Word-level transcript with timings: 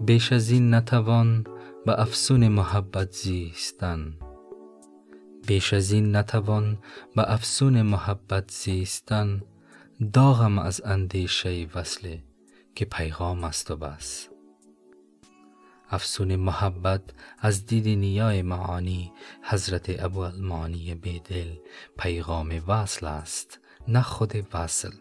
بیش 0.00 0.32
از 0.32 0.50
این 0.50 0.74
نتوان 0.74 1.46
به 1.86 2.00
افسون 2.00 2.48
محبت 2.48 3.12
زیستن. 3.12 4.14
بیش 5.46 5.72
از 5.72 5.92
این 5.92 6.16
نتوان 6.16 6.78
به 7.16 7.32
افسون 7.32 7.82
محبت 7.82 8.50
زیستن. 8.50 9.42
داغم 10.12 10.58
از 10.58 10.80
اندیشه 10.84 11.66
وصله 11.74 12.22
که 12.74 12.84
پیغام 12.84 13.44
است 13.44 13.70
و 13.70 13.76
بس. 13.76 14.28
افسون 15.90 16.36
محبت 16.36 17.02
از 17.38 17.66
دید 17.66 17.98
نیای 17.98 18.42
معانی 18.42 19.12
حضرت 19.42 20.04
ابو 20.04 20.20
المانی 20.20 20.94
بیدل 20.94 21.48
پیغام 21.98 22.62
وصل 22.68 23.06
است 23.06 23.60
نه 23.88 24.02
خود 24.02 24.46
وصل. 24.54 24.92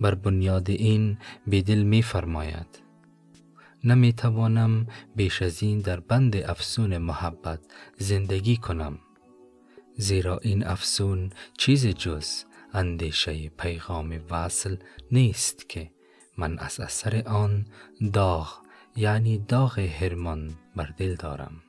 بر 0.00 0.14
بنیاد 0.14 0.70
این 0.70 1.18
بیدل 1.46 1.82
می 1.82 2.02
فرماید 2.02 2.87
نمی 3.84 4.12
توانم 4.12 4.86
بیش 5.16 5.42
از 5.42 5.62
این 5.62 5.78
در 5.80 6.00
بند 6.00 6.36
افسون 6.36 6.98
محبت 6.98 7.60
زندگی 7.98 8.56
کنم. 8.56 8.98
زیرا 9.96 10.38
این 10.38 10.66
افسون 10.66 11.30
چیز 11.58 11.86
جز 11.86 12.44
اندیشه 12.72 13.48
پیغام 13.48 14.20
وصل 14.30 14.76
نیست 15.12 15.68
که 15.68 15.90
من 16.36 16.58
از 16.58 16.80
اثر 16.80 17.22
آن 17.26 17.66
داغ 18.12 18.60
یعنی 18.96 19.38
داغ 19.38 19.78
هرمان 19.78 20.50
بر 20.76 20.94
دل 20.96 21.14
دارم. 21.14 21.62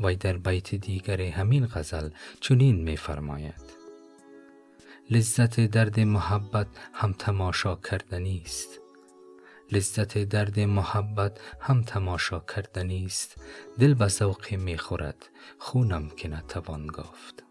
وی 0.00 0.16
در 0.16 0.36
بیت 0.36 0.74
دیگر 0.74 1.20
همین 1.20 1.66
غزل 1.66 2.10
چنین 2.40 2.82
می 2.82 2.96
فرماید 2.96 3.74
لذت 5.10 5.60
درد 5.60 6.00
محبت 6.00 6.66
هم 6.92 7.12
تماشا 7.12 7.76
کردنی 7.76 8.42
است. 8.44 8.83
لذت 9.72 10.18
درد 10.18 10.60
محبت 10.60 11.40
هم 11.60 11.82
تماشا 11.82 12.40
کردنی 12.40 13.04
است. 13.04 13.36
دل 13.78 13.94
به 13.94 14.08
ذوق 14.08 14.54
می 14.54 14.78
خورد. 14.78 15.28
خونم 15.58 16.08
که 16.08 16.28
نتوان 16.28 16.86
گفت. 16.86 17.44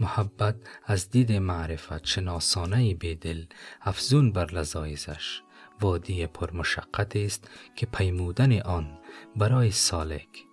محبت 0.00 0.56
از 0.84 1.10
دید 1.10 1.32
معرفت 1.32 2.06
شناسانه 2.06 2.94
بیدل 2.94 3.44
افزون 3.80 4.32
بر 4.32 4.46
لذایزش 4.46 5.42
وادی 5.80 6.26
پرمشقت 6.26 7.16
است 7.16 7.50
که 7.76 7.86
پیمودن 7.86 8.60
آن 8.60 8.98
برای 9.36 9.70
سالک 9.70 10.44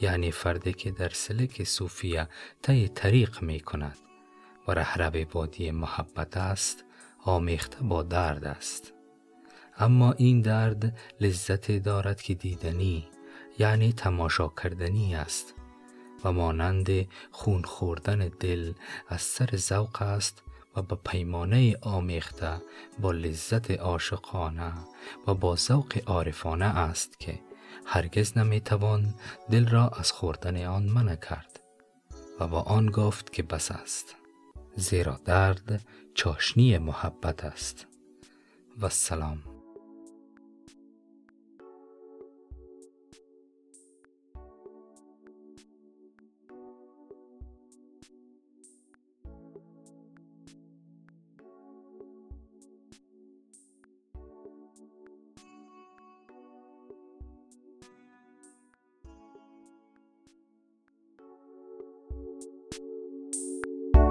یعنی 0.00 0.30
فردی 0.30 0.72
که 0.72 0.90
در 0.90 1.08
سلک 1.08 1.64
صوفیه 1.64 2.28
طی 2.62 2.88
طریق 2.88 3.42
می 3.42 3.60
کند. 3.60 3.98
و 4.68 4.72
رهرب 4.72 5.36
وادی 5.36 5.70
محبت 5.70 6.36
است 6.36 6.84
آمیخته 7.24 7.82
با 7.82 8.02
درد 8.02 8.44
است. 8.44 8.92
اما 9.80 10.12
این 10.12 10.40
درد 10.40 10.98
لذت 11.20 11.72
دارد 11.72 12.22
که 12.22 12.34
دیدنی 12.34 13.08
یعنی 13.58 13.92
تماشا 13.92 14.48
کردنی 14.48 15.14
است 15.14 15.54
و 16.24 16.32
مانند 16.32 16.90
خون 17.30 17.62
خوردن 17.62 18.30
دل 18.40 18.72
از 19.08 19.22
سر 19.22 19.56
ذوق 19.56 20.02
است 20.02 20.42
و 20.76 20.82
به 20.82 20.96
پیمانه 21.04 21.76
آمیخته 21.82 22.62
با 23.00 23.12
لذت 23.12 23.70
عاشقانه 23.70 24.72
و 25.26 25.34
با 25.34 25.56
ذوق 25.56 25.98
عارفانه 26.06 26.64
است 26.64 27.20
که 27.20 27.40
هرگز 27.86 28.38
نمی‌توان 28.38 29.14
دل 29.50 29.68
را 29.68 29.88
از 29.88 30.12
خوردن 30.12 30.64
آن 30.64 30.82
منع 30.82 31.16
کرد 31.16 31.60
و 32.40 32.46
با 32.46 32.60
آن 32.60 32.86
گفت 32.86 33.32
که 33.32 33.42
بس 33.42 33.70
است. 33.70 34.16
زیرا 34.76 35.20
درد 35.24 35.82
چاشنی 36.14 36.78
محبت 36.78 37.44
است. 37.44 37.86
و 38.80 38.88
سلام. 38.88 39.59